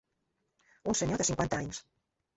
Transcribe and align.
Un 0.93 0.97
senyor 1.01 1.21
de 1.23 1.27
cinquanta 1.31 1.63
anys. 1.65 1.85